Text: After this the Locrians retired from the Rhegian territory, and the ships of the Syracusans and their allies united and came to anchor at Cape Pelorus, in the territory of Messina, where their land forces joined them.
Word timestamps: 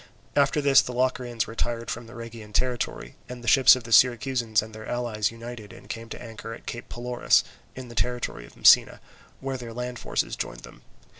After 0.35 0.61
this 0.61 0.81
the 0.81 0.93
Locrians 0.93 1.47
retired 1.47 1.91
from 1.91 2.07
the 2.07 2.15
Rhegian 2.15 2.53
territory, 2.53 3.17
and 3.29 3.43
the 3.43 3.47
ships 3.47 3.75
of 3.75 3.83
the 3.83 3.91
Syracusans 3.91 4.63
and 4.63 4.73
their 4.73 4.87
allies 4.89 5.29
united 5.29 5.71
and 5.71 5.87
came 5.87 6.09
to 6.09 6.19
anchor 6.19 6.55
at 6.55 6.65
Cape 6.65 6.89
Pelorus, 6.89 7.43
in 7.75 7.87
the 7.87 7.93
territory 7.93 8.47
of 8.47 8.57
Messina, 8.57 8.99
where 9.41 9.57
their 9.57 9.73
land 9.73 9.99
forces 9.99 10.35
joined 10.35 10.61
them. 10.61 10.81